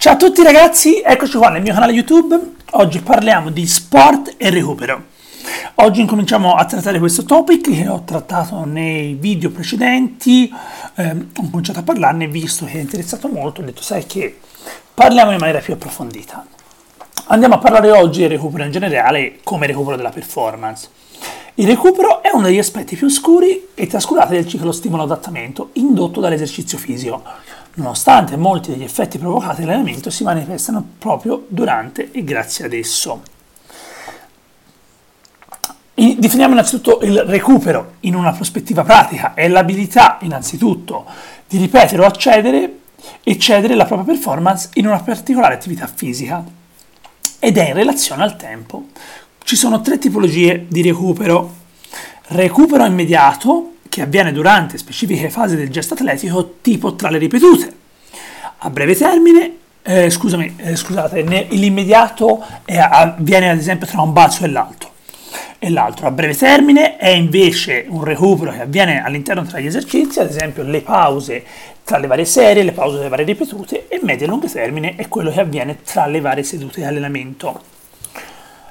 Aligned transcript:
Ciao 0.00 0.12
a 0.12 0.16
tutti 0.16 0.44
ragazzi, 0.44 1.02
eccoci 1.04 1.38
qua 1.38 1.48
nel 1.48 1.60
mio 1.60 1.74
canale 1.74 1.90
YouTube. 1.90 2.38
Oggi 2.70 3.00
parliamo 3.00 3.50
di 3.50 3.66
sport 3.66 4.34
e 4.36 4.48
recupero. 4.48 5.06
Oggi 5.74 6.02
incominciamo 6.02 6.54
a 6.54 6.64
trattare 6.66 7.00
questo 7.00 7.24
topic 7.24 7.68
che 7.68 7.88
ho 7.88 8.04
trattato 8.04 8.64
nei 8.64 9.14
video 9.14 9.50
precedenti. 9.50 10.54
Eh, 10.94 11.10
ho 11.10 11.50
cominciato 11.50 11.80
a 11.80 11.82
parlarne 11.82 12.28
visto 12.28 12.64
che 12.64 12.74
è 12.74 12.80
interessato 12.80 13.26
molto. 13.26 13.60
Ho 13.60 13.64
detto, 13.64 13.82
sai 13.82 14.06
che 14.06 14.38
parliamo 14.94 15.32
in 15.32 15.38
maniera 15.38 15.58
più 15.58 15.72
approfondita. 15.72 16.46
Andiamo 17.26 17.56
a 17.56 17.58
parlare 17.58 17.90
oggi 17.90 18.20
del 18.20 18.30
recupero 18.30 18.62
in 18.62 18.70
generale 18.70 19.40
come 19.42 19.66
recupero 19.66 19.96
della 19.96 20.10
performance. 20.10 20.90
Il 21.58 21.66
recupero 21.66 22.22
è 22.22 22.30
uno 22.32 22.46
degli 22.46 22.58
aspetti 22.58 22.94
più 22.94 23.08
oscuri 23.08 23.70
e 23.74 23.88
trascurati 23.88 24.34
del 24.34 24.46
ciclo 24.46 24.70
stimolo-adattamento 24.70 25.70
indotto 25.72 26.20
dall'esercizio 26.20 26.78
fisico, 26.78 27.24
nonostante 27.74 28.36
molti 28.36 28.70
degli 28.70 28.84
effetti 28.84 29.18
provocati 29.18 29.62
dall'allenamento 29.62 30.08
si 30.08 30.22
manifestano 30.22 30.86
proprio 30.98 31.46
durante 31.48 32.12
e 32.12 32.22
grazie 32.22 32.66
ad 32.66 32.74
esso. 32.74 33.22
Definiamo 35.94 36.52
innanzitutto 36.52 37.00
il 37.02 37.24
recupero 37.24 37.94
in 38.00 38.14
una 38.14 38.30
prospettiva 38.30 38.84
pratica, 38.84 39.34
è 39.34 39.48
l'abilità 39.48 40.18
innanzitutto 40.20 41.06
di 41.48 41.58
ripetere 41.58 42.02
o 42.02 42.04
accedere 42.04 42.78
e 43.24 43.36
cedere 43.36 43.74
la 43.74 43.84
propria 43.84 44.14
performance 44.14 44.68
in 44.74 44.86
una 44.86 45.00
particolare 45.00 45.54
attività 45.54 45.88
fisica 45.88 46.44
ed 47.40 47.58
è 47.58 47.66
in 47.66 47.74
relazione 47.74 48.22
al 48.22 48.36
tempo. 48.36 48.86
Ci 49.48 49.56
sono 49.56 49.80
tre 49.80 49.96
tipologie 49.96 50.66
di 50.68 50.82
recupero. 50.82 51.54
Recupero 52.26 52.84
immediato, 52.84 53.76
che 53.88 54.02
avviene 54.02 54.30
durante 54.30 54.76
specifiche 54.76 55.30
fasi 55.30 55.56
del 55.56 55.70
gesto 55.70 55.94
atletico, 55.94 56.56
tipo 56.60 56.96
tra 56.96 57.08
le 57.08 57.16
ripetute. 57.16 57.72
A 58.58 58.68
breve 58.68 58.94
termine, 58.94 59.56
eh, 59.80 60.10
scusami, 60.10 60.54
eh, 60.58 60.76
scusate, 60.76 61.22
l'immediato 61.48 62.44
è, 62.66 62.76
avviene 62.76 63.48
ad 63.48 63.56
esempio 63.56 63.86
tra 63.86 64.02
un 64.02 64.12
balzo 64.12 64.44
e 64.44 64.48
l'altro. 64.48 64.90
E 65.58 65.70
l'altro 65.70 66.08
a 66.08 66.10
breve 66.10 66.36
termine 66.36 66.98
è 66.98 67.08
invece 67.08 67.86
un 67.88 68.04
recupero 68.04 68.50
che 68.50 68.60
avviene 68.60 69.02
all'interno 69.02 69.46
tra 69.46 69.60
gli 69.60 69.66
esercizi, 69.66 70.20
ad 70.20 70.28
esempio 70.28 70.62
le 70.62 70.82
pause 70.82 71.42
tra 71.84 71.96
le 71.96 72.06
varie 72.06 72.26
serie, 72.26 72.64
le 72.64 72.72
pause 72.72 72.98
delle 72.98 73.08
varie 73.08 73.24
ripetute 73.24 73.88
e 73.88 73.98
medio 74.02 74.26
e 74.26 74.28
lungo 74.28 74.46
termine 74.46 74.94
è 74.94 75.08
quello 75.08 75.30
che 75.30 75.40
avviene 75.40 75.78
tra 75.84 76.04
le 76.04 76.20
varie 76.20 76.42
sedute 76.42 76.80
di 76.80 76.86
allenamento. 76.86 77.76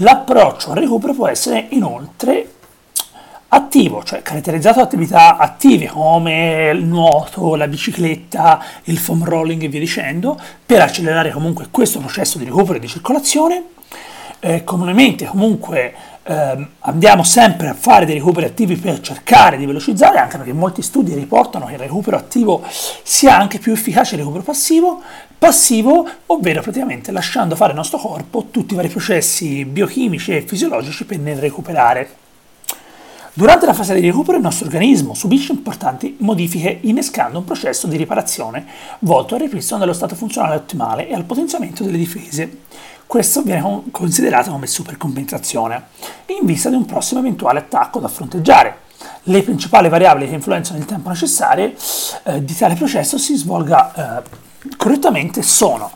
L'approccio 0.00 0.70
al 0.70 0.76
recupero 0.76 1.12
può 1.12 1.26
essere 1.26 1.66
inoltre 1.70 2.52
attivo, 3.48 4.04
cioè 4.04 4.22
caratterizzato 4.22 4.76
da 4.76 4.84
attività 4.84 5.36
attive 5.38 5.86
come 5.86 6.70
il 6.72 6.84
nuoto, 6.84 7.56
la 7.56 7.66
bicicletta, 7.66 8.62
il 8.84 8.98
foam 8.98 9.24
rolling 9.24 9.62
e 9.64 9.68
via 9.68 9.80
dicendo, 9.80 10.38
per 10.64 10.82
accelerare 10.82 11.32
comunque 11.32 11.66
questo 11.72 11.98
processo 11.98 12.38
di 12.38 12.44
recupero 12.44 12.76
e 12.76 12.80
di 12.80 12.86
circolazione. 12.86 13.64
Eh, 14.40 14.62
comunemente 14.62 15.24
comunque 15.24 15.92
eh, 16.22 16.66
andiamo 16.80 17.24
sempre 17.24 17.68
a 17.68 17.74
fare 17.74 18.06
dei 18.06 18.14
recuperi 18.14 18.46
attivi 18.46 18.76
per 18.76 19.00
cercare 19.00 19.56
di 19.56 19.66
velocizzare, 19.66 20.18
anche 20.18 20.36
perché 20.36 20.52
molti 20.52 20.80
studi 20.80 21.12
riportano 21.14 21.66
che 21.66 21.72
il 21.72 21.78
recupero 21.80 22.16
attivo 22.16 22.62
sia 23.02 23.36
anche 23.36 23.58
più 23.58 23.72
efficace 23.72 24.10
del 24.10 24.20
recupero 24.20 24.44
passivo, 24.44 25.02
passivo, 25.36 26.06
ovvero 26.26 26.62
praticamente 26.62 27.10
lasciando 27.10 27.56
fare 27.56 27.70
al 27.70 27.76
nostro 27.78 27.98
corpo 27.98 28.46
tutti 28.52 28.74
i 28.74 28.76
vari 28.76 28.88
processi 28.88 29.64
biochimici 29.64 30.36
e 30.36 30.42
fisiologici 30.42 31.04
per 31.04 31.18
ne 31.18 31.34
recuperare. 31.40 32.26
Durante 33.32 33.66
la 33.66 33.72
fase 33.72 33.94
di 33.94 34.00
recupero 34.00 34.36
il 34.36 34.42
nostro 34.42 34.66
organismo 34.66 35.14
subisce 35.14 35.52
importanti 35.52 36.16
modifiche 36.20 36.78
innescando 36.82 37.38
un 37.38 37.44
processo 37.44 37.86
di 37.86 37.96
riparazione 37.96 38.66
volto 39.00 39.34
al 39.34 39.40
ripristino 39.40 39.78
dello 39.78 39.92
stato 39.92 40.14
funzionale 40.14 40.56
ottimale 40.56 41.08
e 41.08 41.14
al 41.14 41.24
potenziamento 41.24 41.82
delle 41.82 41.98
difese. 41.98 42.58
Questo 43.08 43.40
viene 43.40 43.84
considerato 43.90 44.50
come 44.50 44.66
supercompensazione, 44.66 45.82
in 46.26 46.44
vista 46.44 46.68
di 46.68 46.74
un 46.74 46.84
prossimo 46.84 47.20
eventuale 47.20 47.60
attacco 47.60 48.00
da 48.00 48.08
fronteggiare. 48.08 48.80
Le 49.22 49.42
principali 49.42 49.88
variabili 49.88 50.28
che 50.28 50.34
influenzano 50.34 50.78
il 50.78 50.84
tempo 50.84 51.08
necessario 51.08 51.72
eh, 52.24 52.44
di 52.44 52.54
tale 52.54 52.74
processo 52.74 53.16
si 53.16 53.34
svolga 53.34 54.20
eh, 54.20 54.22
correttamente 54.76 55.40
sono 55.40 55.90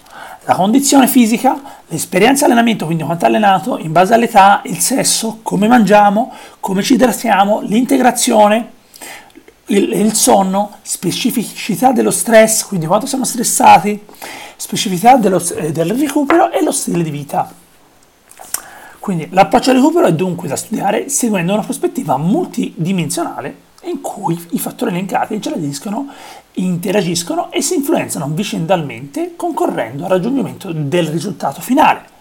la 0.44 0.54
condizione 0.54 1.06
fisica, 1.06 1.60
l'esperienza 1.88 2.46
allenamento, 2.46 2.86
quindi 2.86 3.04
quanto 3.04 3.26
allenato, 3.26 3.76
in 3.76 3.92
base 3.92 4.14
all'età, 4.14 4.62
il 4.64 4.78
sesso, 4.78 5.40
come 5.42 5.68
mangiamo, 5.68 6.32
come 6.60 6.82
ci 6.82 6.94
idratiamo, 6.94 7.60
l'integrazione, 7.60 8.70
il, 9.66 9.92
il 9.92 10.14
sonno, 10.14 10.78
specificità 10.80 11.92
dello 11.92 12.10
stress, 12.10 12.64
quindi 12.64 12.86
quanto 12.86 13.04
siamo 13.04 13.26
stressati, 13.26 14.02
specificità 14.62 15.16
dello, 15.16 15.42
eh, 15.56 15.72
del 15.72 15.90
recupero 15.90 16.52
e 16.52 16.62
lo 16.62 16.70
stile 16.70 17.02
di 17.02 17.10
vita. 17.10 17.52
Quindi 19.00 19.26
l'approccio 19.32 19.70
al 19.70 19.76
recupero 19.76 20.06
è 20.06 20.14
dunque 20.14 20.46
da 20.46 20.54
studiare 20.54 21.08
seguendo 21.08 21.52
una 21.52 21.62
prospettiva 21.62 22.16
multidimensionale 22.16 23.70
in 23.82 24.00
cui 24.00 24.40
i 24.50 24.60
fattori 24.60 24.92
elencati 24.92 25.34
interagiscono, 25.34 26.06
interagiscono 26.52 27.50
e 27.50 27.60
si 27.60 27.74
influenzano 27.74 28.28
vicendalmente 28.28 29.34
concorrendo 29.34 30.04
al 30.04 30.10
raggiungimento 30.10 30.70
del 30.70 31.08
risultato 31.08 31.60
finale. 31.60 32.11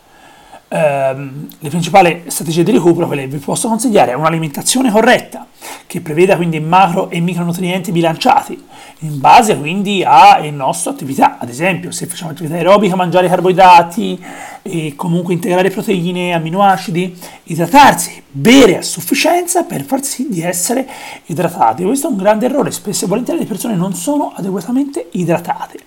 Ehm, 0.74 1.50
le 1.60 1.68
principali 1.68 2.24
strategie 2.28 2.64
di 2.64 2.72
recupero 2.72 3.10
che 3.10 3.28
vi 3.28 3.38
posso 3.40 3.68
consigliare 3.68 4.12
è 4.12 4.16
un'alimentazione 4.16 4.90
corretta 4.90 5.46
che 5.86 6.00
preveda 6.00 6.38
quindi 6.38 6.62
macro 6.62 7.10
e 7.10 7.20
micronutrienti 7.20 7.92
bilanciati 7.92 8.58
in 9.00 9.20
base 9.20 9.58
quindi 9.58 10.02
alla 10.06 10.50
nostra 10.52 10.92
attività. 10.92 11.38
Ad 11.40 11.50
esempio 11.50 11.92
se 11.92 12.06
facciamo 12.06 12.32
attività 12.32 12.56
aerobica 12.56 12.96
mangiare 12.96 13.28
carboidrati 13.28 14.24
e 14.62 14.94
comunque 14.96 15.34
integrare 15.34 15.70
proteine 15.70 16.34
aminoacidi 16.34 17.20
idratarsi 17.44 18.24
bere 18.30 18.78
a 18.78 18.82
sufficienza 18.82 19.64
per 19.64 19.84
far 19.84 20.02
sì 20.06 20.28
di 20.30 20.42
essere 20.42 20.88
idratati. 21.26 21.84
Questo 21.84 22.08
è 22.08 22.12
un 22.12 22.16
grande 22.16 22.46
errore 22.46 22.72
spesso 22.72 23.04
e 23.04 23.08
volentieri 23.10 23.42
le 23.42 23.46
persone 23.46 23.76
non 23.76 23.94
sono 23.94 24.32
adeguatamente 24.34 25.10
idratate. 25.12 25.80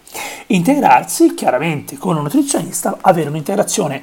Integrarsi 0.49 1.33
chiaramente 1.33 1.97
con 1.97 2.17
un 2.17 2.25
nutrizionista 2.25 2.99
avere 3.01 3.31
un'integrazione 3.31 4.03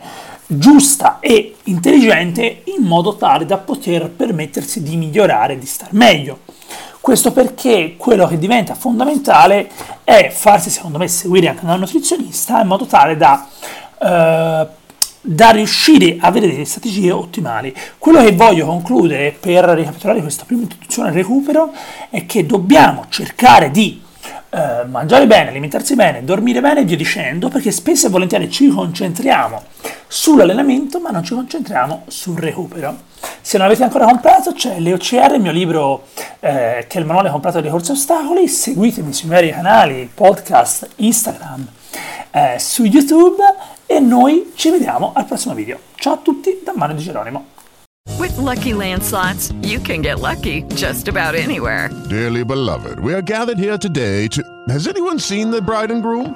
giusta 0.58 1.20
e 1.20 1.56
intelligente 1.64 2.64
in 2.66 2.84
modo 2.84 3.16
tale 3.16 3.46
da 3.46 3.58
poter 3.58 4.10
permettersi 4.10 4.84
di 4.84 4.96
migliorare, 4.98 5.58
di 5.58 5.66
star 5.66 5.94
meglio. 5.94 6.40
Questo 7.00 7.32
perché 7.32 7.96
quello 7.98 8.28
che 8.28 8.38
diventa 8.38 8.76
fondamentale 8.76 9.70
è 10.04 10.30
farsi, 10.30 10.70
secondo 10.70 10.98
me, 10.98 11.08
seguire 11.08 11.48
anche 11.48 11.66
da 11.66 11.74
un 11.74 11.80
nutrizionista 11.80 12.62
in 12.62 12.68
modo 12.68 12.86
tale 12.86 13.18
da, 13.18 13.48
eh, 14.00 14.68
da 15.22 15.50
riuscire 15.50 16.18
a 16.20 16.28
avere 16.28 16.48
delle 16.48 16.66
strategie 16.66 17.12
ottimali. 17.12 17.74
Quello 17.98 18.24
che 18.24 18.34
voglio 18.34 18.68
concludere 18.68 19.36
per 19.38 19.64
ricapitolare 19.66 20.22
questa 20.22 20.46
prima 20.46 20.62
introduzione 20.62 21.10
al 21.10 21.16
recupero 21.16 21.72
è 22.10 22.26
che 22.28 22.46
dobbiamo 22.46 23.06
cercare 23.10 23.72
di 23.72 24.00
eh, 24.52 24.86
mangiare 24.86 25.26
bene, 25.26 25.50
alimentarsi 25.50 25.96
bene, 25.96 26.24
dormire 26.24 26.62
bene 26.62 26.82
e 26.82 26.84
via 26.84 26.98
dicendo, 26.98 27.50
perché 27.50 27.72
spesso 27.72 28.08
e 28.08 28.10
volentieri 28.10 28.52
ci 28.52 28.68
concentriamo 28.68 29.64
sull'allenamento 30.12 31.00
ma 31.00 31.10
non 31.10 31.24
ci 31.24 31.34
concentriamo 31.34 32.04
sul 32.08 32.38
recupero. 32.38 33.04
Se 33.40 33.58
non 33.58 33.68
avete 33.68 33.84
ancora 33.84 34.06
comprato 34.06 34.52
c'è 34.52 34.78
l'EOCR, 34.78 35.36
il 35.36 35.42
mio 35.42 35.54
libro 35.54 36.08
eh, 36.42 36.86
che 36.88 36.98
è 36.98 37.00
il 37.00 37.06
manuale 37.06 37.30
comprato 37.30 37.62
dei 37.62 37.72
corsi 37.72 37.92
ostacoli, 37.92 38.50
seguitemi 38.50 39.14
sui 39.14 39.30
miei 39.30 39.52
canali, 39.52 40.10
podcast, 40.14 40.90
Instagram, 40.98 41.66
eh, 42.32 42.58
su 42.60 42.84
YouTube 42.84 43.42
e 43.86 44.00
noi 44.00 44.52
ci 44.56 44.70
vediamo 44.70 45.14
al 45.16 45.26
prossimo 45.26 45.54
video. 45.54 45.80
Ciao 45.96 46.14
a 46.16 46.18
tutti 46.18 46.60
da 46.62 46.74
Mario 46.76 46.98
Di 46.98 47.04
Geronimo. 47.04 47.46
With 48.18 48.36
lucky 48.38 48.74
landslots, 48.74 49.54
you 49.62 49.80
can 49.80 50.02
get 50.02 50.20
lucky 50.20 50.66
just 50.76 51.08
about 51.08 51.36
anywhere. 51.36 51.90
Dearly 52.10 52.44
beloved, 52.44 53.00
we 53.00 53.14
are 53.14 53.24
gathered 53.24 53.58
here 53.58 53.78
today 53.78 54.28
to. 54.28 54.42
Has 54.68 54.88
anyone 54.88 55.20
seen 55.20 55.52
the 55.52 55.62
bride 55.62 55.90
and 55.90 56.02
groom? 56.02 56.36